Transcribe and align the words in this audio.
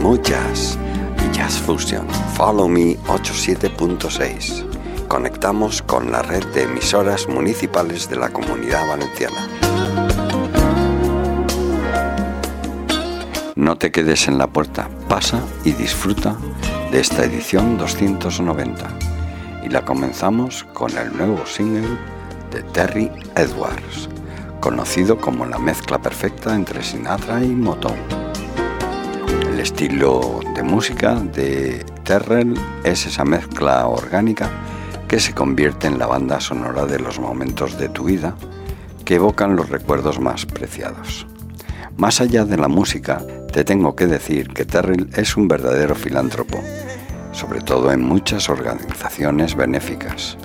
Smooth 0.05 0.21
Jazz 0.21 0.77
y 1.17 1.35
Jazz 1.35 1.57
Fusion. 1.57 2.07
Follow 2.35 2.67
Me 2.67 2.95
87.6. 3.07 5.07
Conectamos 5.07 5.81
con 5.81 6.11
la 6.11 6.21
red 6.21 6.45
de 6.53 6.61
emisoras 6.61 7.27
municipales 7.27 8.07
de 8.07 8.17
la 8.17 8.29
Comunidad 8.29 8.87
Valenciana. 8.87 9.47
No 13.55 13.79
te 13.79 13.91
quedes 13.91 14.27
en 14.27 14.37
la 14.37 14.45
puerta, 14.45 14.91
pasa 15.09 15.41
y 15.63 15.71
disfruta 15.71 16.37
de 16.91 16.99
esta 16.99 17.25
edición 17.25 17.79
290. 17.79 18.87
Y 19.63 19.69
la 19.69 19.83
comenzamos 19.83 20.65
con 20.65 20.95
el 20.99 21.17
nuevo 21.17 21.43
single 21.47 21.97
de 22.51 22.61
Terry 22.61 23.11
Edwards, 23.35 24.07
conocido 24.59 25.17
como 25.17 25.47
la 25.47 25.57
mezcla 25.57 25.97
perfecta 25.97 26.53
entre 26.53 26.83
Sinatra 26.83 27.43
y 27.43 27.47
Motown. 27.47 28.24
Estilo 29.65 30.41
de 30.53 30.61
música 30.61 31.15
de 31.15 31.83
Terrell 32.03 32.53
es 32.83 33.07
esa 33.07 33.25
mezcla 33.25 33.87
orgánica 33.87 34.47
que 35.07 35.19
se 35.19 35.33
convierte 35.33 35.87
en 35.87 35.97
la 35.97 36.05
banda 36.05 36.39
sonora 36.39 36.85
de 36.85 36.99
los 36.99 37.19
momentos 37.19 37.75
de 37.79 37.89
tu 37.89 38.03
vida 38.03 38.35
que 39.03 39.15
evocan 39.15 39.55
los 39.55 39.69
recuerdos 39.69 40.19
más 40.19 40.45
preciados. 40.45 41.25
Más 41.97 42.21
allá 42.21 42.45
de 42.45 42.57
la 42.57 42.67
música, 42.67 43.23
te 43.51 43.63
tengo 43.63 43.95
que 43.95 44.05
decir 44.05 44.49
que 44.49 44.65
Terrell 44.65 45.09
es 45.15 45.35
un 45.35 45.47
verdadero 45.47 45.95
filántropo, 45.95 46.61
sobre 47.31 47.61
todo 47.61 47.91
en 47.91 48.03
muchas 48.03 48.49
organizaciones 48.49 49.55
benéficas. 49.55 50.37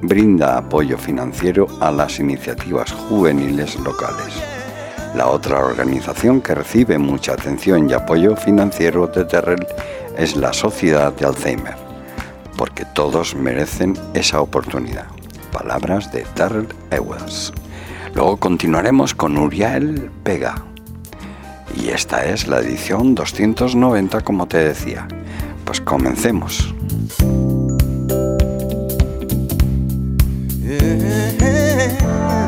Brinda 0.00 0.58
apoyo 0.58 0.96
financiero 0.96 1.66
a 1.80 1.90
las 1.90 2.20
iniciativas 2.20 2.92
juveniles 2.92 3.74
locales. 3.80 4.53
La 5.14 5.28
otra 5.28 5.64
organización 5.64 6.40
que 6.40 6.56
recibe 6.56 6.98
mucha 6.98 7.34
atención 7.34 7.88
y 7.88 7.92
apoyo 7.92 8.34
financiero 8.34 9.06
de 9.06 9.24
Terrell 9.24 9.64
es 10.18 10.34
la 10.34 10.52
Sociedad 10.52 11.12
de 11.12 11.26
Alzheimer, 11.26 11.76
porque 12.56 12.84
todos 12.84 13.36
merecen 13.36 13.96
esa 14.14 14.40
oportunidad. 14.40 15.06
Palabras 15.52 16.10
de 16.10 16.22
Terrell 16.34 16.66
Ewells. 16.90 17.52
Luego 18.12 18.38
continuaremos 18.38 19.14
con 19.14 19.38
Uriel 19.38 20.10
Pega. 20.24 20.56
Y 21.76 21.90
esta 21.90 22.24
es 22.24 22.48
la 22.48 22.58
edición 22.58 23.14
290, 23.14 24.20
como 24.22 24.48
te 24.48 24.58
decía. 24.58 25.06
Pues 25.64 25.80
comencemos. 25.80 26.74
People 31.38 32.43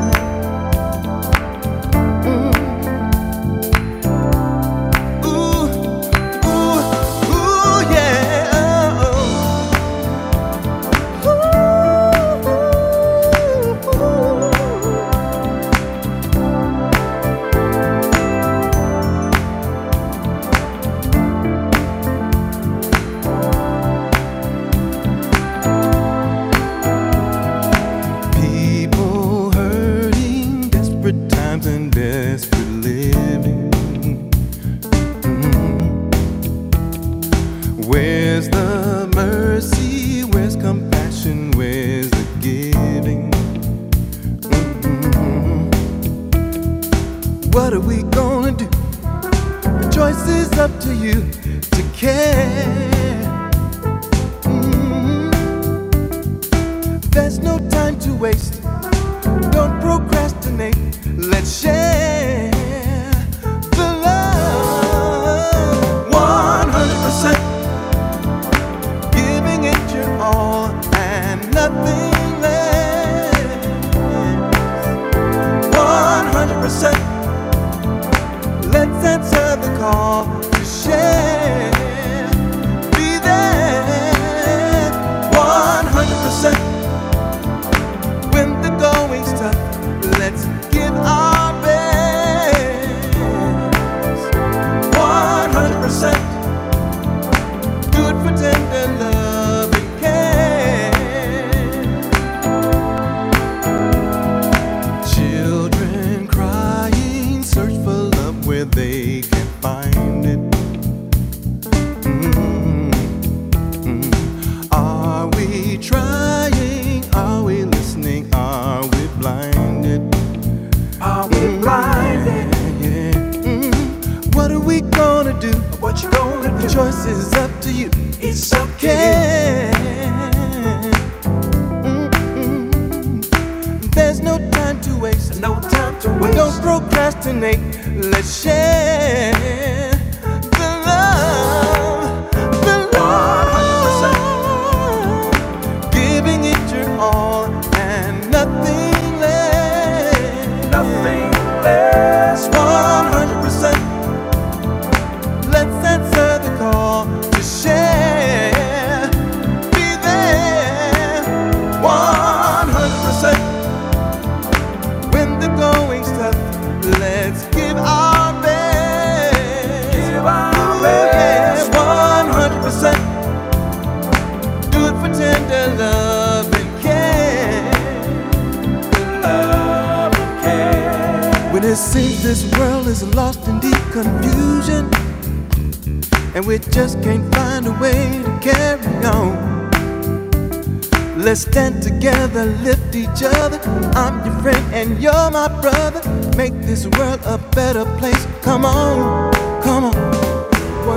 my 195.47 195.61
brother, 195.61 196.01
make 196.35 196.53
this 196.61 196.87
world 196.97 197.19
a 197.25 197.37
better 197.55 197.85
place. 197.97 198.27
Come 198.41 198.65
on, 198.65 199.31
come 199.61 199.85
on, 199.85 199.93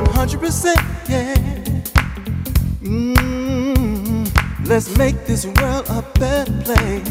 100%, 0.07 0.75
yeah. 1.09 1.35
Mm, 2.83 4.27
let's 4.67 4.97
make 4.97 5.27
this 5.27 5.47
world 5.47 5.87
a 5.89 6.03
better 6.19 6.53
place. 6.65 7.09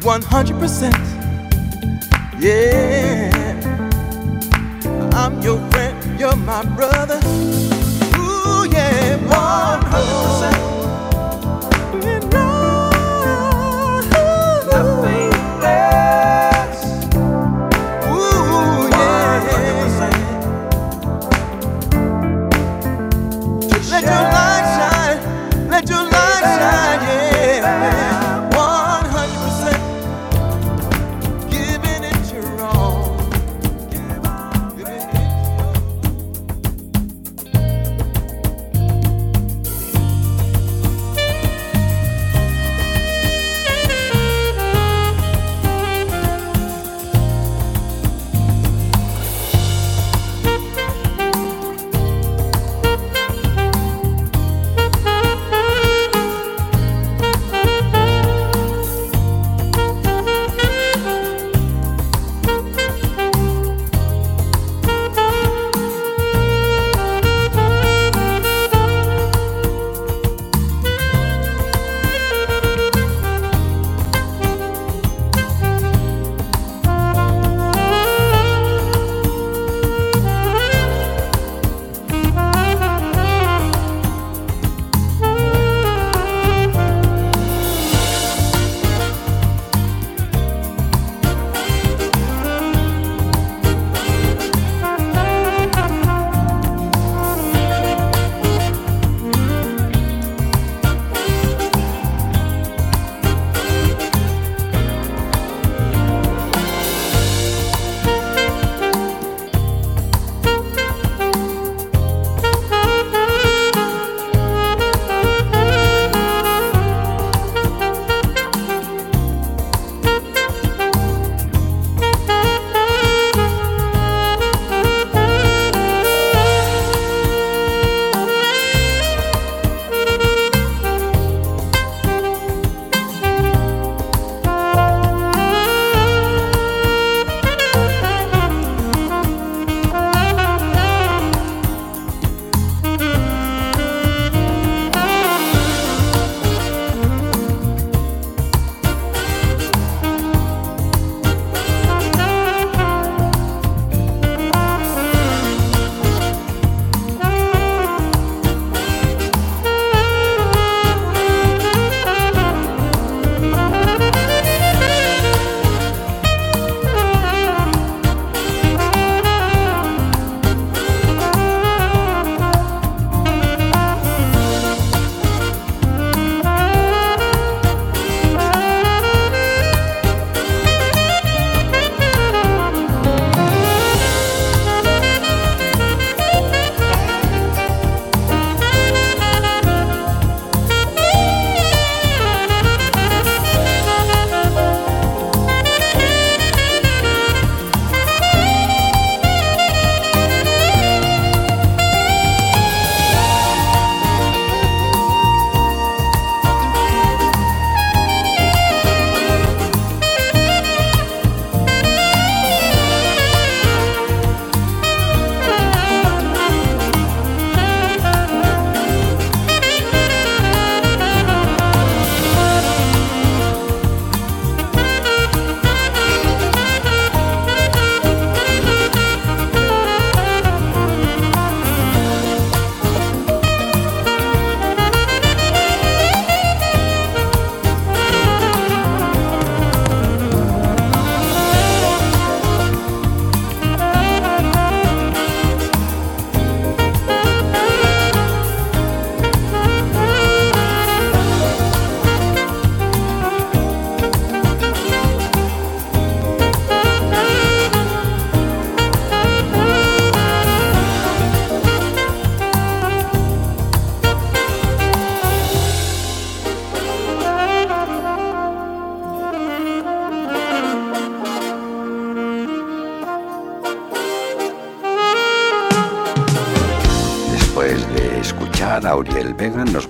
100%, 0.00 0.92
yeah. 2.40 3.30
I'm 5.12 5.40
your 5.42 5.58
friend, 5.70 6.20
you're 6.20 6.36
my 6.36 6.64
brother. 6.76 7.20
Ooh, 8.16 8.68
yeah, 8.70 9.18
100%. 9.28 10.55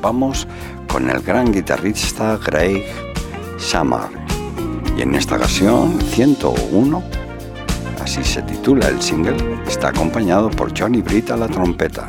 Vamos 0.06 0.46
con 0.86 1.10
el 1.10 1.20
gran 1.20 1.52
guitarrista 1.52 2.38
Greg 2.46 2.84
Samar. 3.58 4.08
Y 4.96 5.02
en 5.02 5.16
esta 5.16 5.34
ocasión, 5.34 6.00
101, 6.00 7.02
así 8.00 8.22
se 8.22 8.40
titula 8.42 8.86
el 8.86 9.02
single, 9.02 9.36
está 9.66 9.88
acompañado 9.88 10.48
por 10.48 10.78
Johnny 10.78 11.02
Britt 11.02 11.32
a 11.32 11.36
la 11.36 11.48
trompeta, 11.48 12.08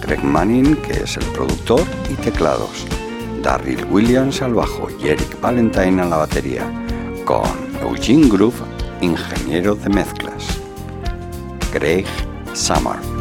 Greg 0.00 0.24
Manning, 0.24 0.76
que 0.76 1.02
es 1.02 1.18
el 1.18 1.26
productor 1.26 1.82
y 2.10 2.14
teclados, 2.14 2.86
Darryl 3.42 3.84
Williams 3.90 4.40
al 4.40 4.54
bajo 4.54 4.88
y 4.98 5.08
Eric 5.08 5.38
Valentine 5.38 6.00
a 6.00 6.06
la 6.06 6.16
batería, 6.16 6.64
con 7.26 7.50
Eugene 7.82 8.30
Groove, 8.30 8.62
ingeniero 9.02 9.74
de 9.74 9.90
mezclas. 9.90 10.58
Greg 11.70 12.06
Samar. 12.54 13.15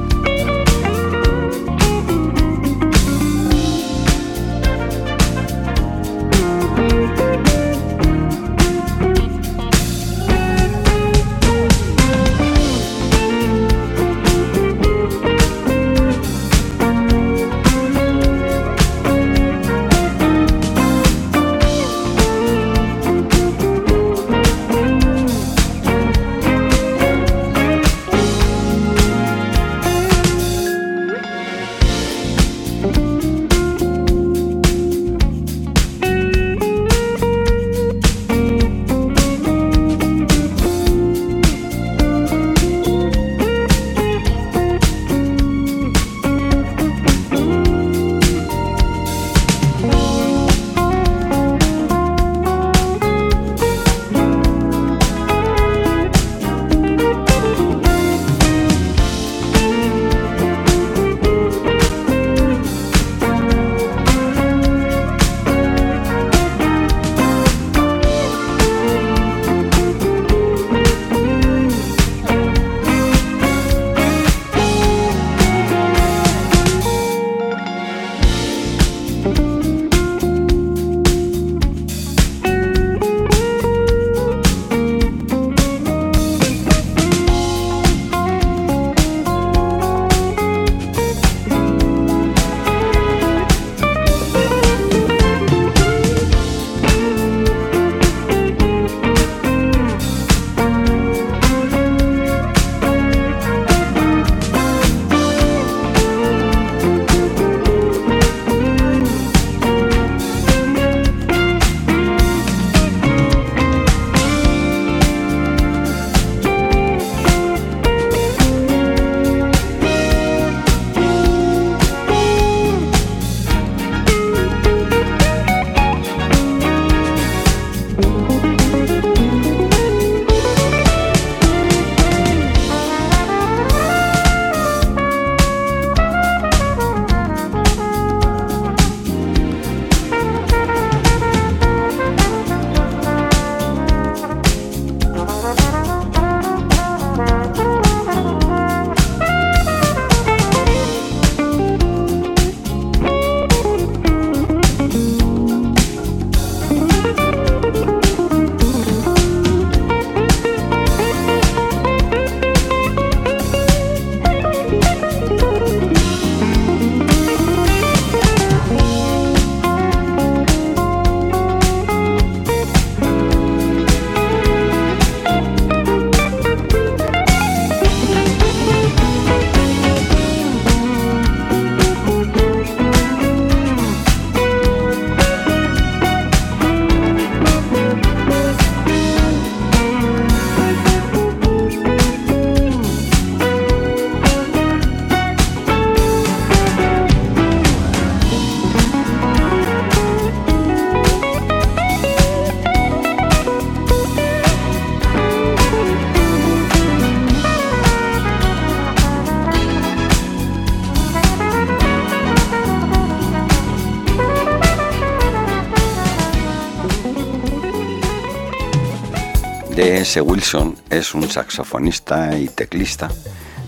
D.S. 220.06 220.22
Wilson 220.22 220.76
es 220.92 221.16
un 221.16 221.28
saxofonista 221.28 222.38
y 222.38 222.48
teclista 222.48 223.10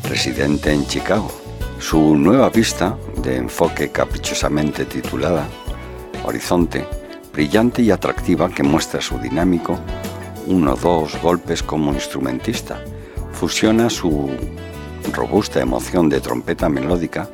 residente 0.04 0.72
en 0.72 0.86
Chicago. 0.86 1.32
Su 1.80 2.16
nueva 2.16 2.52
pista, 2.52 2.96
de 3.24 3.38
enfoque 3.38 3.90
caprichosamente 3.90 4.86
titulada 4.86 5.48
Horizonte, 6.24 6.88
brillante 7.34 7.82
y 7.82 7.90
atractiva 7.90 8.52
que 8.52 8.62
muestra 8.62 9.02
su 9.02 9.18
dinámico 9.18 9.80
uno 10.46 10.76
dos 10.76 11.20
golpes 11.24 11.64
como 11.64 11.92
instrumentista, 11.92 12.84
fusiona 13.34 13.90
su 13.90 14.30
robusta 15.12 15.60
emoción 15.60 16.08
de 16.08 16.22
trompeta 16.22 16.70
melódica 16.70 17.28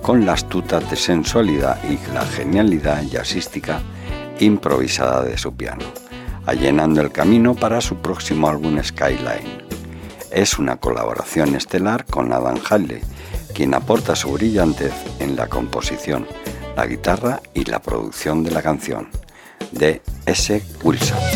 con 0.00 0.24
la 0.24 0.34
astuta 0.34 0.80
sensualidad 0.94 1.76
y 1.82 1.98
la 2.14 2.24
genialidad 2.24 3.02
jazzística 3.02 3.82
improvisada 4.38 5.24
de 5.24 5.36
su 5.36 5.52
piano 5.56 6.03
allanando 6.46 7.00
el 7.00 7.10
camino 7.10 7.54
para 7.54 7.80
su 7.80 7.96
próximo 7.96 8.48
álbum 8.48 8.82
Skyline. 8.82 9.64
Es 10.30 10.58
una 10.58 10.76
colaboración 10.76 11.54
estelar 11.54 12.04
con 12.06 12.32
Adam 12.32 12.58
Halley, 12.68 13.00
quien 13.54 13.74
aporta 13.74 14.16
su 14.16 14.32
brillantez 14.32 14.92
en 15.20 15.36
la 15.36 15.48
composición, 15.48 16.26
la 16.76 16.86
guitarra 16.86 17.40
y 17.54 17.64
la 17.64 17.80
producción 17.80 18.42
de 18.42 18.50
la 18.50 18.62
canción, 18.62 19.08
de 19.72 20.02
S. 20.26 20.62
Wilson. 20.82 21.33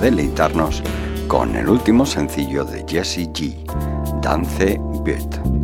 Deleitarnos 0.00 0.82
con 1.26 1.56
el 1.56 1.68
último 1.68 2.06
sencillo 2.06 2.64
de 2.64 2.84
Jesse 2.88 3.28
G, 3.32 3.54
Dance 4.20 4.80
Beat. 5.04 5.57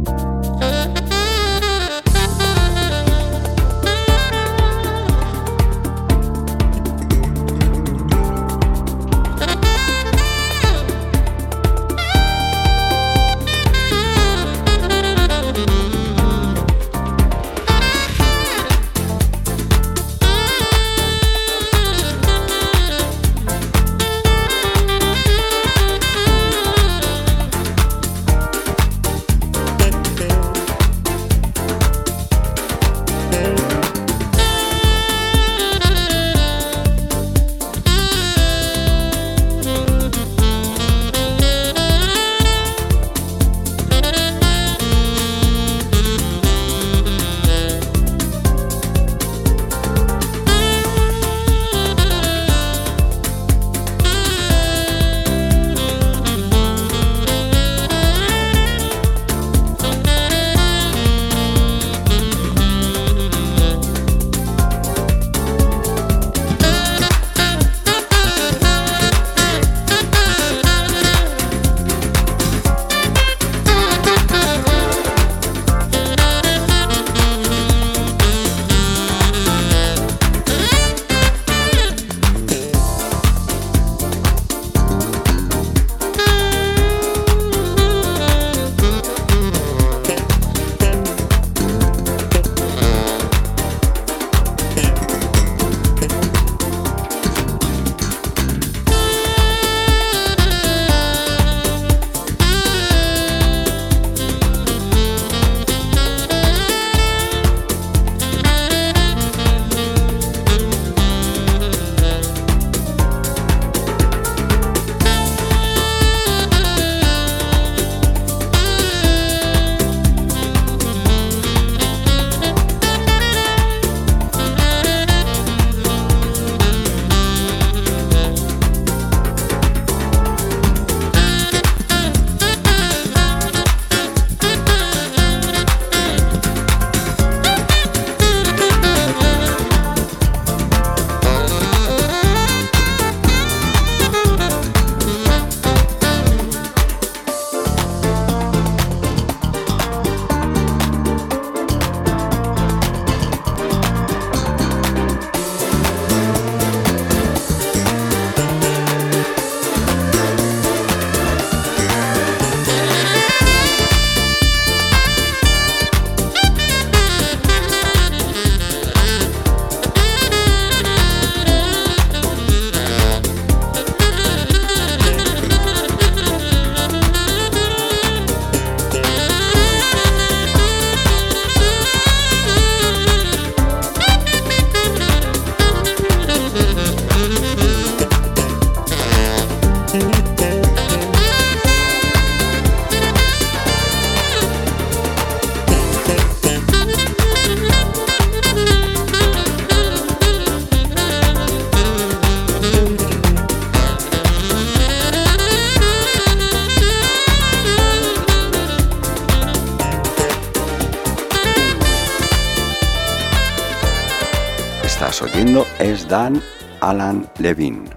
Alan 216.95 217.29
Levine. 217.41 217.91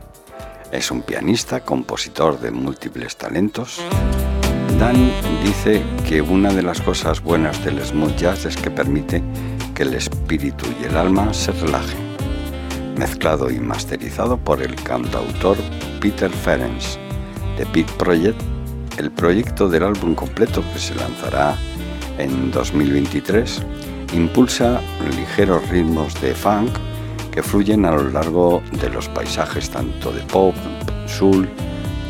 Es 0.72 0.90
un 0.90 1.04
pianista, 1.04 1.60
compositor 1.60 2.40
de 2.40 2.50
múltiples 2.50 3.16
talentos. 3.16 3.80
Dan 4.80 5.12
dice 5.44 5.84
que 6.10 6.20
una 6.20 6.52
de 6.52 6.64
las 6.64 6.82
cosas 6.82 7.22
buenas 7.22 7.64
del 7.64 7.80
smooth 7.86 8.16
jazz 8.16 8.46
es 8.46 8.58
que 8.58 8.72
permite 8.72 9.22
que 9.76 9.84
el 9.84 9.94
espíritu 9.94 10.66
y 10.82 10.86
el 10.86 10.98
alma 10.98 11.32
se 11.32 11.52
relajen. 11.52 12.00
Mezclado 12.98 13.52
y 13.52 13.60
masterizado 13.60 14.36
por 14.36 14.64
el 14.64 14.74
cantautor 14.74 15.58
Peter 16.02 16.32
Ferenc 16.32 16.82
de 17.56 17.66
Beat 17.66 17.92
Project, 17.98 18.42
el 18.98 19.12
proyecto 19.12 19.70
del 19.70 19.84
álbum 19.84 20.16
completo 20.16 20.64
que 20.74 20.80
se 20.80 20.96
lanzará 20.96 21.56
en 22.18 22.50
2023 22.50 23.62
impulsa 24.14 24.82
ligeros 25.16 25.70
ritmos 25.70 26.20
de 26.20 26.34
funk 26.34 26.87
que 27.38 27.44
fluyen 27.44 27.86
a 27.86 27.92
lo 27.92 28.10
largo 28.10 28.64
de 28.82 28.90
los 28.90 29.08
paisajes 29.10 29.70
tanto 29.70 30.12
de 30.12 30.22
pop, 30.22 30.56
soul, 31.06 31.48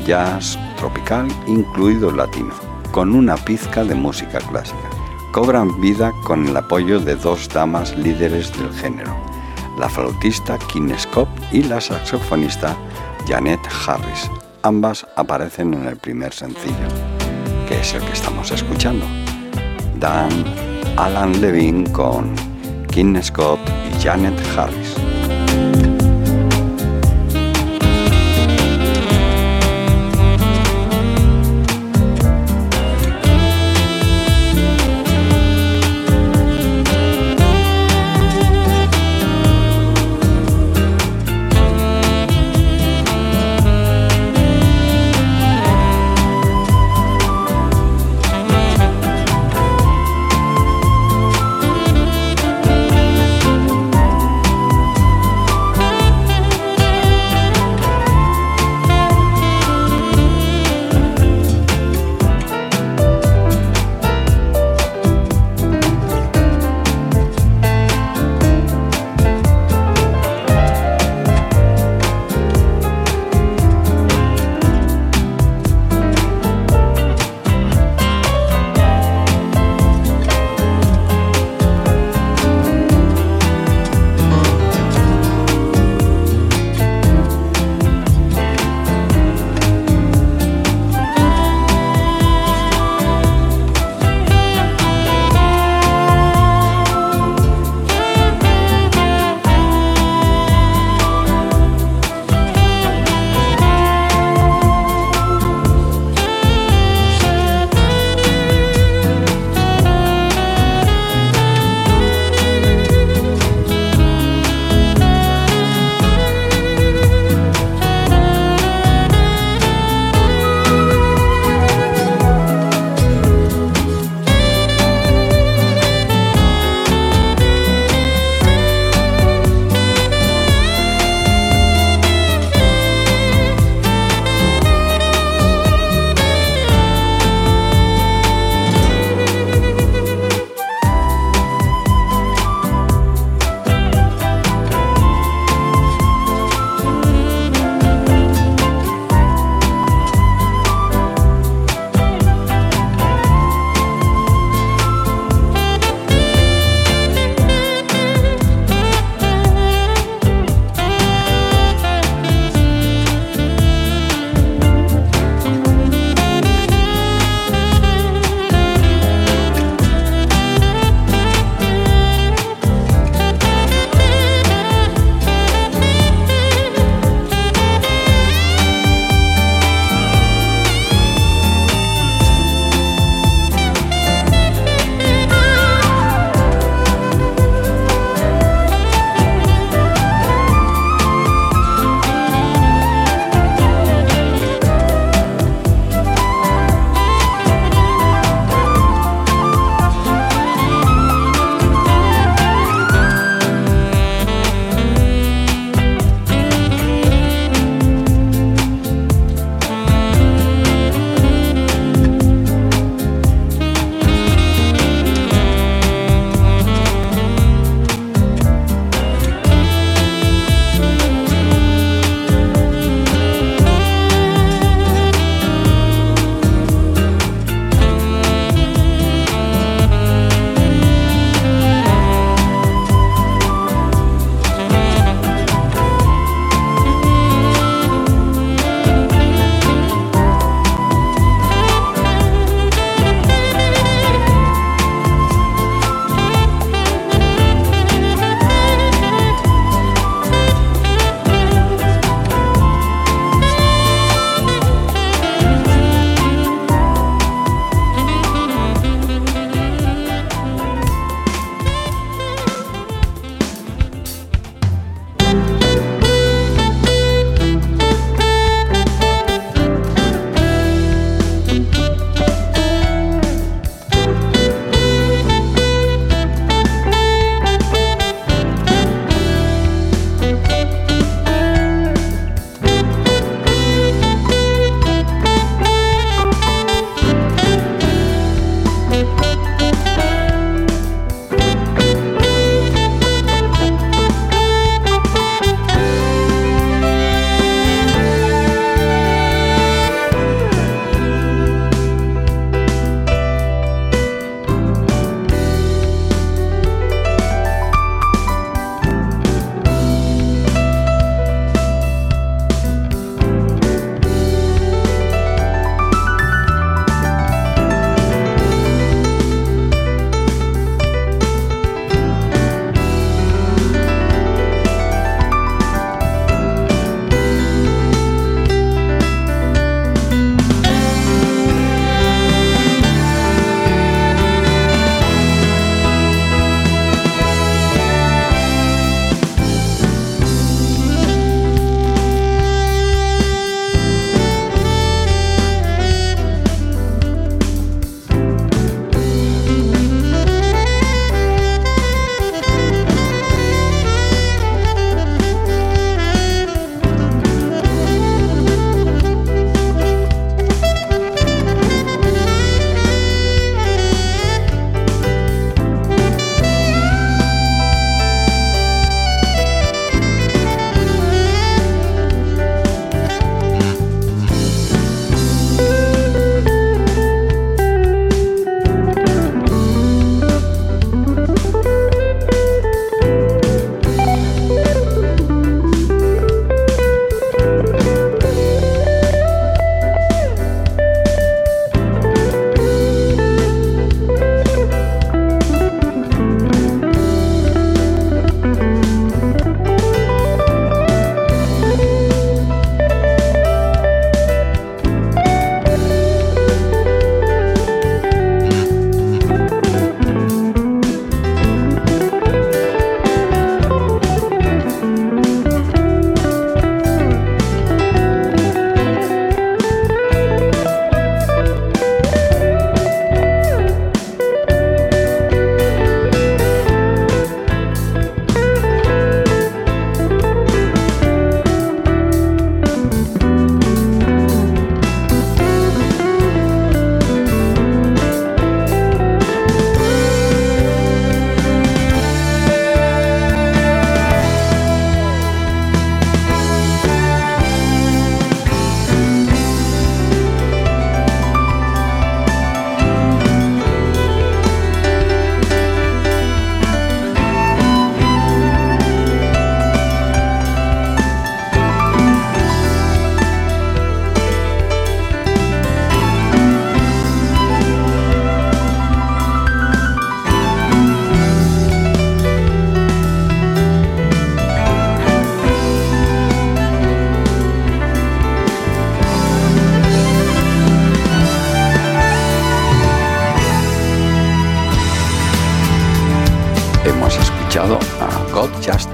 jazz, 0.06 0.58
tropical, 0.78 1.28
incluido 1.48 2.10
latino, 2.12 2.54
con 2.94 3.14
una 3.14 3.36
pizca 3.36 3.84
de 3.84 3.94
música 3.94 4.40
clásica. 4.40 4.90
Cobran 5.34 5.82
vida 5.82 6.14
con 6.24 6.48
el 6.48 6.56
apoyo 6.56 7.02
de 7.02 7.18
dos 7.18 7.50
damas 7.50 7.94
líderes 7.98 8.58
del 8.58 8.72
género, 8.72 9.14
la 9.78 9.90
flautista 9.90 10.58
Kim 10.72 10.98
Scott 10.98 11.28
y 11.52 11.62
la 11.64 11.82
saxofonista 11.82 12.74
Janet 13.28 13.60
Harris. 13.86 14.32
Ambas 14.62 15.06
aparecen 15.18 15.74
en 15.74 15.88
el 15.88 15.98
primer 15.98 16.32
sencillo, 16.32 16.88
que 17.68 17.82
es 17.82 17.94
el 17.94 18.02
que 18.02 18.14
estamos 18.14 18.50
escuchando. 18.52 19.06
Dan 20.00 20.32
Alan 20.96 21.42
Levine 21.42 21.92
con 21.92 22.34
Kim 22.94 23.22
Scott 23.22 23.60
y 23.92 24.02
Janet 24.02 24.40
Harris. 24.56 24.87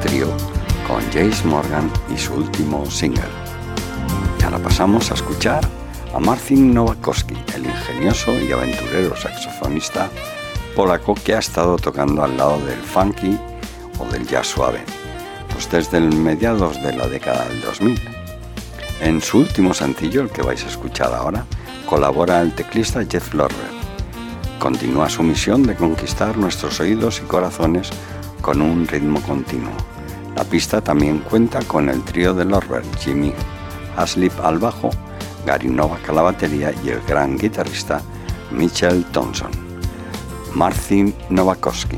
Trio 0.02 0.28
con 0.88 1.02
Jace 1.06 1.48
Morgan 1.48 1.92
y 2.14 2.18
su 2.18 2.34
último 2.34 2.90
single. 2.90 3.24
Y 4.40 4.44
ahora 4.44 4.60
pasamos 4.60 5.12
a 5.12 5.14
escuchar 5.14 5.62
a 6.14 6.20
Marcin 6.20 6.74
Nowakowski, 6.74 7.36
el 7.56 7.66
ingenioso 7.66 8.40
y 8.40 8.52
aventurero 8.52 9.16
saxofonista 9.16 10.10
polaco 10.76 11.16
que 11.16 11.36
ha 11.36 11.40
estado 11.40 11.78
tocando 11.78 12.24
al 12.24 12.38
lado 12.38 12.60
del 12.66 12.80
funky 12.82 13.38
o 14.00 14.06
del 14.12 14.28
jazz 14.28 14.48
suave, 14.48 14.82
pues 15.52 15.70
desde 15.70 15.98
el 15.98 16.16
mediados 16.16 16.82
de 16.82 16.94
la 16.94 17.08
década 17.08 17.46
del 17.46 17.62
2000. 17.62 18.00
En 19.02 19.22
su 19.22 19.40
último 19.40 19.74
sencillo, 19.74 20.22
el 20.22 20.30
que 20.30 20.42
vais 20.42 20.64
a 20.64 20.68
escuchar 20.68 21.14
ahora, 21.14 21.46
colabora 21.88 22.42
el 22.42 22.54
teclista 22.54 23.04
Jeff 23.10 23.34
Lorber. 23.34 23.74
Continúa 24.60 25.10
su 25.10 25.24
misión 25.24 25.64
de 25.64 25.76
conquistar 25.76 26.38
nuestros 26.38 26.80
oídos 26.80 27.22
y 27.24 27.28
corazones 27.28 27.90
con 28.44 28.62
un 28.62 28.86
ritmo 28.86 29.22
continuo. 29.22 29.72
La 30.36 30.44
pista 30.44 30.82
también 30.82 31.20
cuenta 31.20 31.62
con 31.62 31.88
el 31.88 32.04
trío 32.04 32.34
de 32.34 32.44
Lorber, 32.44 32.84
Jimmy 33.00 33.34
Haslip 33.96 34.34
al 34.44 34.60
bajo, 34.60 34.90
Gary 35.46 35.70
Novak 35.70 36.10
a 36.10 36.14
la 36.14 36.24
batería 36.24 36.74
y 36.84 36.90
el 36.90 37.02
gran 37.08 37.38
guitarrista 37.38 38.02
Mitchell 38.52 39.06
Thompson. 39.14 39.52
Marcin 40.54 41.16
Nowakowski. 41.30 41.98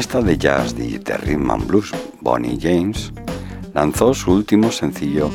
Saxofonista 0.00 0.22
de 0.22 0.38
jazz 0.38 0.74
y 0.78 0.98
de 0.98 1.16
rhythm 1.18 1.50
and 1.50 1.66
blues 1.66 1.92
Bonnie 2.20 2.58
James 2.58 3.12
lanzó 3.74 4.14
su 4.14 4.32
último 4.32 4.72
sencillo 4.72 5.30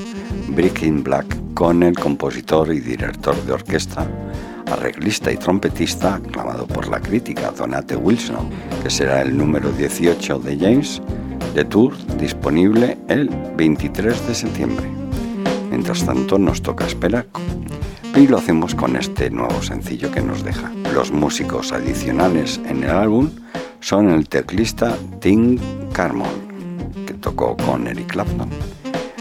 Breaking 0.50 1.04
Black 1.04 1.28
con 1.54 1.84
el 1.84 1.96
compositor 1.96 2.74
y 2.74 2.80
director 2.80 3.36
de 3.46 3.54
orquesta, 3.54 4.08
arreglista 4.72 5.32
y 5.32 5.38
trompetista 5.38 6.16
aclamado 6.16 6.66
por 6.66 6.88
la 6.88 7.00
crítica 7.00 7.52
Donate 7.52 7.96
Wilson, 7.96 8.50
que 8.82 8.90
será 8.90 9.22
el 9.22 9.38
número 9.38 9.72
18 9.72 10.40
de 10.40 10.58
James 10.58 11.02
de 11.54 11.64
tour 11.64 11.94
disponible 12.18 12.98
el 13.08 13.30
23 13.56 14.28
de 14.28 14.34
septiembre. 14.34 14.88
Mientras 15.70 16.04
tanto 16.04 16.40
nos 16.40 16.64
toca 16.64 16.88
esperar 16.88 17.28
y 18.16 18.28
lo 18.28 18.38
hacemos 18.38 18.74
con 18.74 18.96
este 18.96 19.30
nuevo 19.30 19.62
sencillo 19.62 20.10
que 20.12 20.22
nos 20.22 20.44
deja. 20.44 20.72
Los 20.94 21.12
músicos 21.12 21.72
adicionales 21.72 22.60
en 22.66 22.84
el 22.84 22.90
álbum 22.90 23.30
son 23.86 24.10
el 24.10 24.28
teclista 24.28 24.98
Tim 25.22 25.60
Carmon, 25.94 26.26
que 27.06 27.14
tocó 27.14 27.56
con 27.56 27.86
Eric 27.86 28.14
Clapton, 28.14 28.50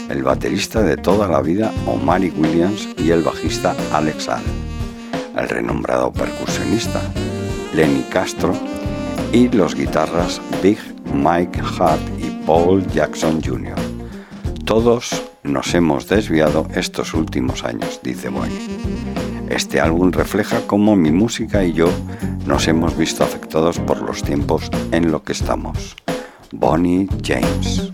el 0.09 0.23
baterista 0.23 0.81
de 0.81 0.97
toda 0.97 1.27
la 1.27 1.43
vida 1.43 1.71
Omari 1.85 2.31
Williams 2.35 2.89
y 2.97 3.11
el 3.11 3.21
bajista 3.21 3.75
Alex 3.93 4.27
Al, 4.27 4.41
el 5.37 5.49
renombrado 5.49 6.11
percusionista 6.11 6.99
Lenny 7.75 8.01
Castro 8.09 8.53
y 9.31 9.49
los 9.49 9.75
guitarras 9.75 10.41
Big 10.63 10.79
Mike 11.13 11.61
Hart 11.77 12.01
y 12.17 12.31
Paul 12.47 12.83
Jackson 12.87 13.43
Jr. 13.43 13.75
Todos 14.65 15.11
nos 15.43 15.75
hemos 15.75 16.07
desviado 16.09 16.67
estos 16.73 17.13
últimos 17.13 17.63
años, 17.63 17.99
dice 18.01 18.29
Boy. 18.29 18.49
Este 19.47 19.79
álbum 19.79 20.11
refleja 20.11 20.65
cómo 20.65 20.95
mi 20.95 21.11
música 21.11 21.63
y 21.63 21.73
yo 21.73 21.87
nos 22.45 22.67
hemos 22.67 22.97
visto 22.97 23.23
afectados 23.23 23.79
por 23.79 24.01
los 24.01 24.23
tiempos 24.23 24.69
en 24.91 25.11
lo 25.11 25.23
que 25.23 25.33
estamos. 25.33 25.95
Bonnie 26.51 27.07
James. 27.23 27.91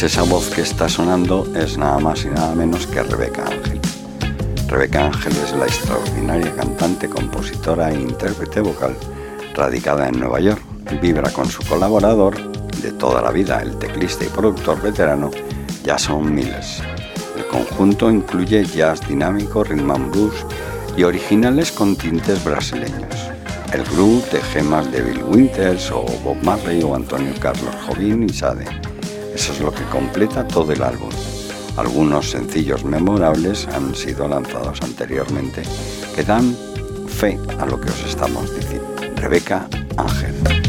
Pues 0.00 0.14
esa 0.14 0.22
voz 0.22 0.48
que 0.48 0.62
está 0.62 0.88
sonando 0.88 1.46
es 1.54 1.76
nada 1.76 1.98
más 1.98 2.24
y 2.24 2.28
nada 2.28 2.54
menos 2.54 2.86
que 2.86 3.02
Rebeca 3.02 3.44
Ángel. 3.44 3.78
Rebeca 4.66 5.04
Ángel 5.04 5.34
es 5.44 5.52
la 5.52 5.66
extraordinaria 5.66 6.56
cantante, 6.56 7.06
compositora 7.06 7.90
e 7.90 8.00
intérprete 8.00 8.62
vocal 8.62 8.96
radicada 9.54 10.08
en 10.08 10.18
Nueva 10.18 10.40
York. 10.40 10.62
Vibra 11.02 11.30
con 11.30 11.50
su 11.50 11.62
colaborador 11.64 12.34
de 12.80 12.92
toda 12.92 13.20
la 13.20 13.30
vida, 13.30 13.60
el 13.60 13.78
teclista 13.78 14.24
y 14.24 14.28
productor 14.28 14.80
veterano 14.80 15.30
Jason 15.84 16.34
Miles. 16.34 16.80
El 17.36 17.44
conjunto 17.48 18.10
incluye 18.10 18.64
jazz 18.64 19.06
dinámico, 19.06 19.64
rhythm 19.64 19.90
and 19.90 20.12
blues 20.12 20.46
y 20.96 21.02
originales 21.02 21.70
con 21.72 21.94
tintes 21.94 22.42
brasileños. 22.42 23.14
El 23.74 23.84
groove 23.84 24.24
de 24.32 24.40
gemas 24.40 24.90
de 24.90 25.02
Bill 25.02 25.24
Winters 25.24 25.90
o 25.90 26.06
Bob 26.24 26.42
Marley 26.42 26.82
o 26.82 26.94
Antonio 26.94 27.34
Carlos 27.38 27.74
Jobim 27.86 28.22
y 28.22 28.30
Sade 28.30 28.79
lo 29.60 29.72
que 29.72 29.84
completa 29.84 30.46
todo 30.46 30.72
el 30.72 30.82
álbum. 30.82 31.10
Algunos 31.76 32.30
sencillos 32.30 32.84
memorables 32.84 33.66
han 33.68 33.94
sido 33.94 34.26
lanzados 34.28 34.80
anteriormente 34.82 35.62
que 36.14 36.24
dan 36.24 36.56
fe 37.06 37.38
a 37.58 37.66
lo 37.66 37.80
que 37.80 37.88
os 37.90 38.04
estamos 38.04 38.54
diciendo. 38.54 38.94
Rebeca 39.16 39.68
Ángel. 39.96 40.59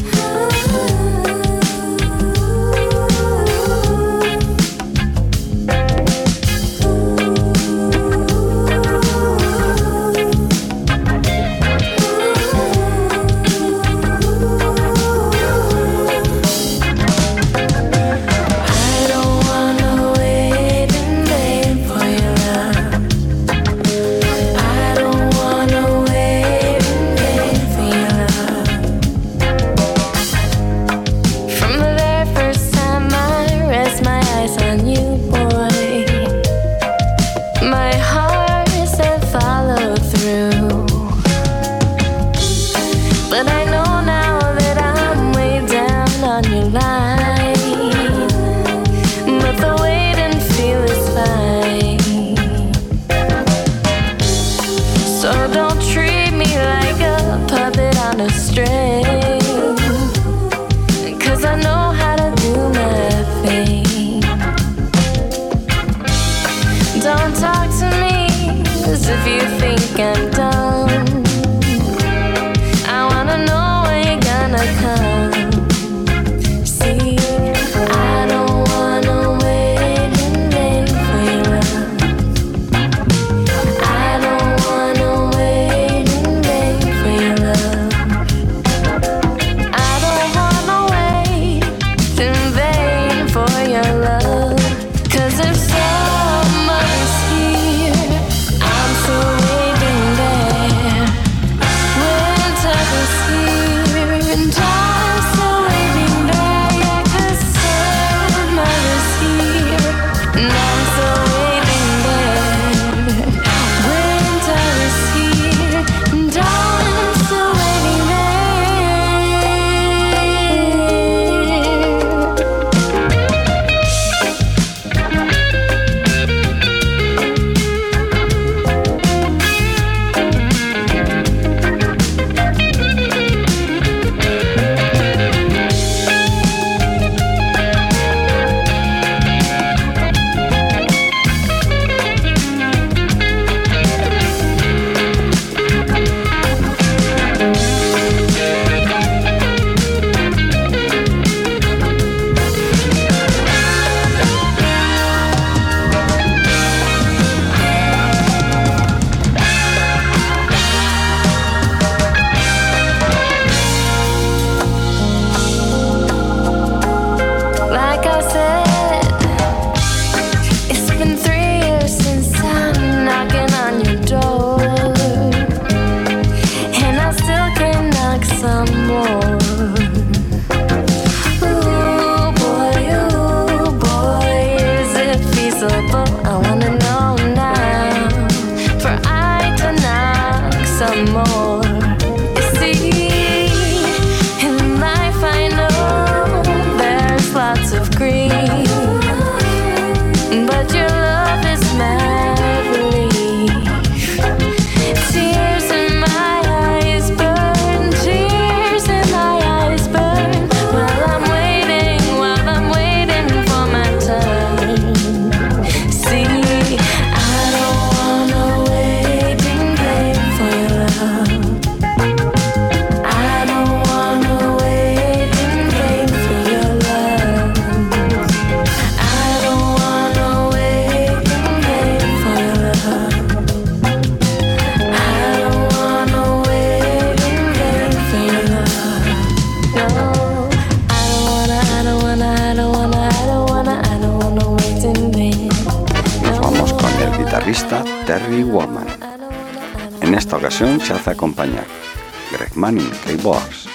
Greg 251.42 252.56
Manning, 252.56 252.92
keyboards, 253.04 253.68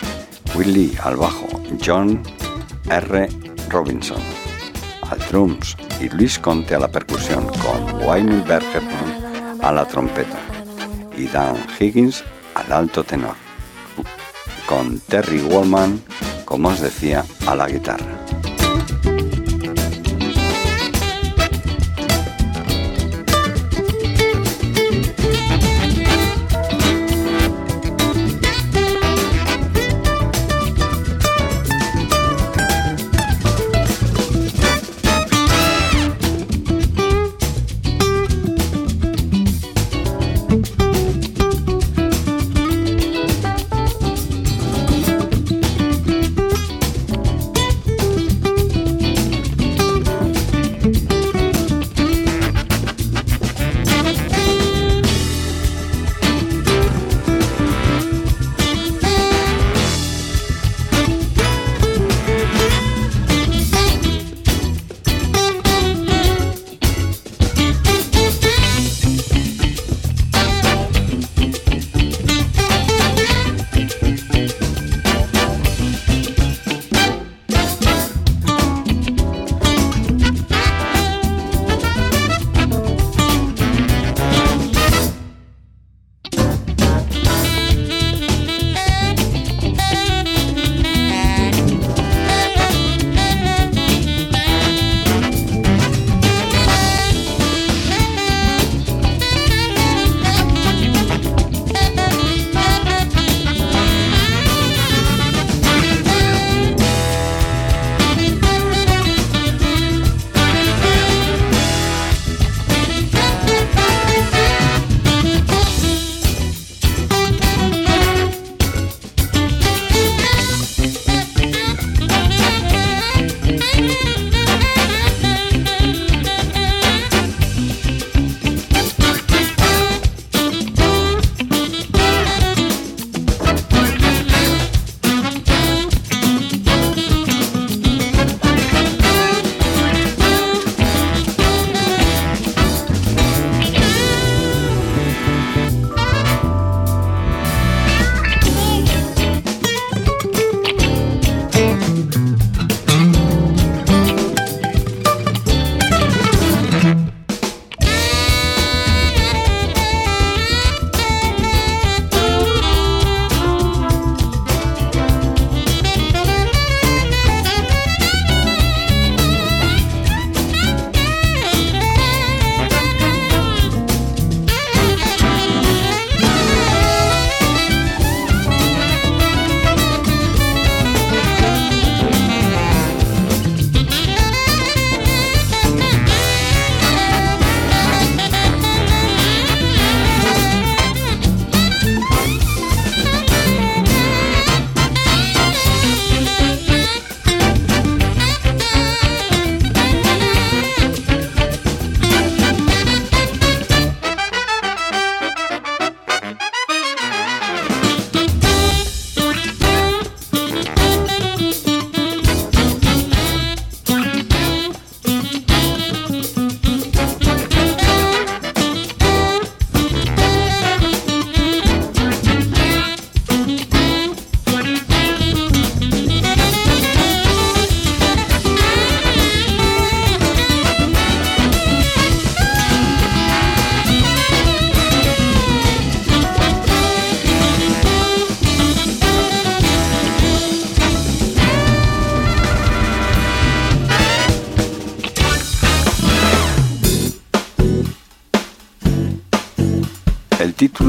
Willie 0.55 0.97
al 1.03 1.17
bajo, 1.17 1.49
John 1.85 2.23
R. 2.89 3.29
Robinson 3.69 4.23
al 5.11 5.19
drums 5.29 5.77
y 6.01 6.09
Luis 6.11 6.39
Conte 6.39 6.77
a 6.77 6.79
la 6.79 6.89
percusión 6.89 7.45
con 7.45 8.07
Wayne 8.07 8.43
Bergerman 8.43 9.59
a 9.63 9.73
la 9.73 9.85
trompeta 9.85 10.39
y 11.17 11.27
Dan 11.27 11.57
Higgins 11.81 12.23
al 12.55 12.73
alto 12.73 13.03
tenor, 13.03 13.35
con 14.69 15.01
Terry 15.01 15.41
Wallman, 15.41 16.01
como 16.45 16.69
os 16.69 16.81
decía, 16.81 17.25
a 17.47 17.57
la 17.57 17.67
guitarra. 17.69 18.16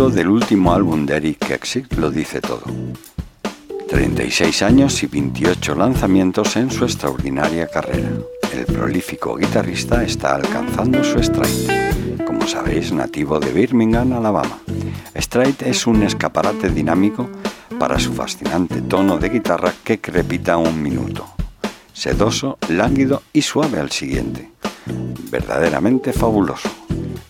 Del 0.10 0.30
último 0.30 0.74
álbum 0.74 1.06
de 1.06 1.18
Eric 1.18 1.52
Exit 1.52 1.94
lo 1.94 2.10
dice 2.10 2.42
todo. 2.42 2.64
36 3.90 4.62
años 4.62 5.02
y 5.04 5.08
28 5.08 5.76
lanzamientos 5.76 6.56
en 6.56 6.72
su 6.72 6.86
extraordinaria 6.86 7.68
carrera. 7.68 8.10
El 8.54 8.66
prolífico 8.66 9.36
guitarrista 9.36 10.04
está 10.04 10.36
alcanzando 10.36 11.04
su 11.04 11.22
stride, 11.22 12.26
como 12.26 12.48
sabéis, 12.48 12.92
nativo 12.92 13.40
de 13.40 13.52
Birmingham, 13.52 14.14
Alabama. 14.14 14.60
Stride 15.16 15.70
es 15.70 15.88
un 15.88 16.04
escaparate 16.04 16.70
dinámico 16.70 17.30
para 17.80 18.00
su 18.00 18.14
fascinante 18.14 18.82
tono 18.82 19.18
de 19.18 19.30
guitarra 19.30 19.74
que 19.84 20.00
crepita 20.00 20.58
un 20.58 20.82
minuto. 20.82 21.28
Sedoso, 21.94 22.58
lánguido 22.70 23.24
y 23.34 23.42
suave 23.42 23.80
al 23.80 23.92
siguiente. 23.92 24.52
Verdaderamente 25.30 26.14
fabuloso. 26.14 26.70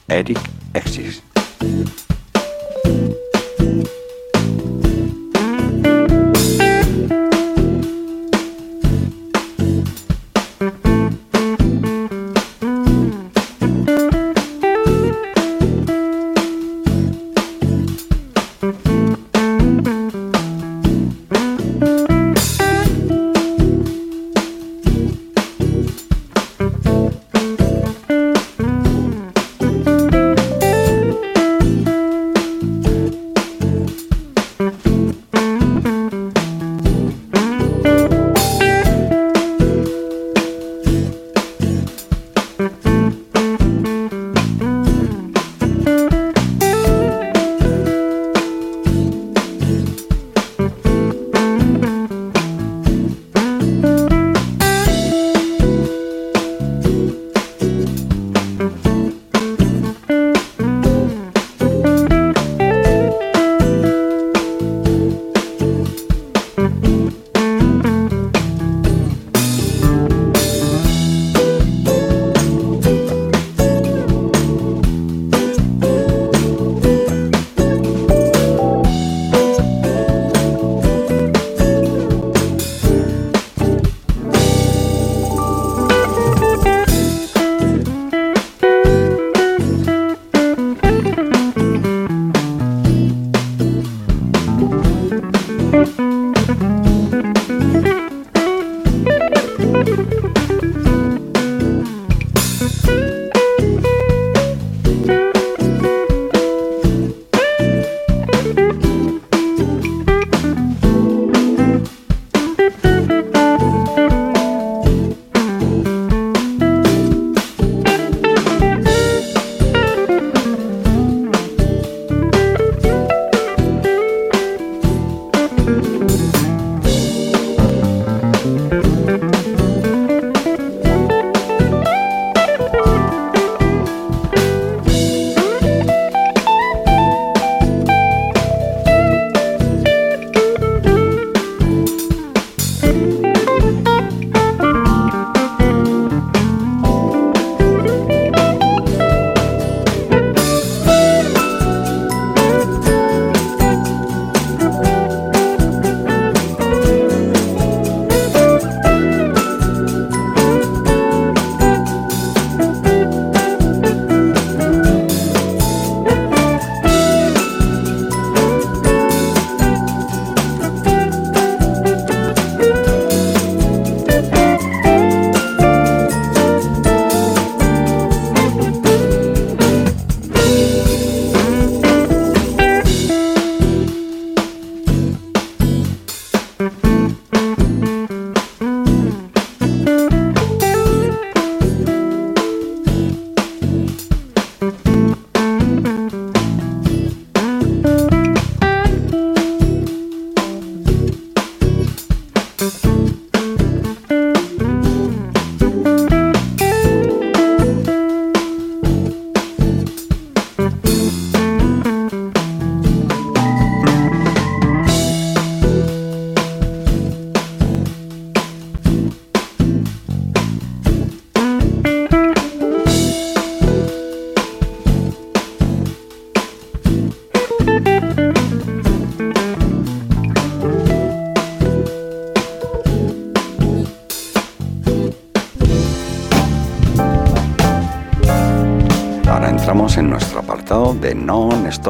Eric 0.07 0.39
Exis. 0.73 1.23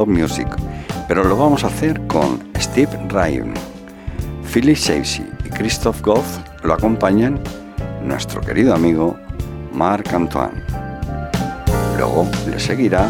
Music, 0.07 0.47
pero 1.07 1.23
lo 1.23 1.37
vamos 1.37 1.63
a 1.63 1.67
hacer 1.67 2.07
con 2.07 2.39
Steve 2.57 2.97
Ryan. 3.09 3.53
Philip 4.51 4.77
Shacey 4.77 5.25
y 5.45 5.49
Christoph 5.49 6.01
Goff 6.01 6.39
lo 6.63 6.73
acompañan 6.73 7.39
nuestro 8.03 8.41
querido 8.41 8.73
amigo 8.73 9.17
Marc 9.73 10.13
Antoine. 10.13 10.63
Luego 11.97 12.27
le 12.49 12.59
seguirá 12.59 13.07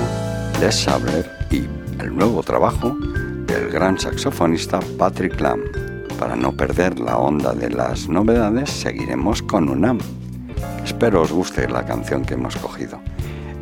Les 0.60 0.76
Sabler 0.76 1.30
y 1.52 1.68
el 2.02 2.16
nuevo 2.16 2.42
trabajo 2.42 2.98
del 3.46 3.70
gran 3.70 4.00
saxofonista 4.00 4.80
Patrick 4.98 5.40
Lamb. 5.40 5.62
Para 6.20 6.36
no 6.36 6.52
perder 6.52 7.00
la 7.00 7.18
onda 7.18 7.54
de 7.54 7.70
las 7.70 8.10
novedades, 8.10 8.70
seguiremos 8.70 9.44
con 9.44 9.70
UNAM. 9.70 10.00
Espero 10.84 11.22
os 11.22 11.32
guste 11.32 11.70
la 11.70 11.86
canción 11.86 12.26
que 12.26 12.34
hemos 12.34 12.56
cogido. 12.56 13.00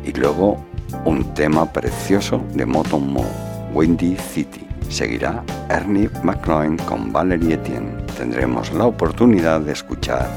Y 0.04 0.12
luego 0.12 0.64
un 1.06 1.22
tema 1.34 1.72
precioso 1.72 2.44
de 2.52 2.66
Moton 2.66 3.12
Mo, 3.12 3.24
Windy 3.72 4.16
City. 4.16 4.66
Seguirá 4.88 5.42
Ernie 5.70 6.10
McLean 6.22 6.76
con 6.78 7.12
Valerie 7.12 7.54
Etienne. 7.54 8.02
Tendremos 8.18 8.72
la 8.72 8.86
oportunidad 8.86 9.60
de 9.60 9.72
escuchar 9.72 10.28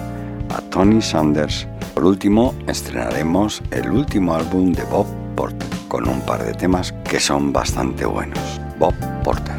a 0.49 0.61
Tony 0.69 1.01
Sanders. 1.01 1.67
Por 1.93 2.05
último, 2.05 2.53
estrenaremos 2.67 3.61
el 3.71 3.89
último 3.89 4.35
álbum 4.35 4.71
de 4.71 4.83
Bob 4.83 5.07
Porter 5.35 5.67
con 5.87 6.07
un 6.07 6.21
par 6.21 6.43
de 6.43 6.53
temas 6.53 6.93
que 7.09 7.19
son 7.19 7.51
bastante 7.51 8.05
buenos. 8.05 8.61
Bob 8.77 8.93
Porter. 9.23 9.58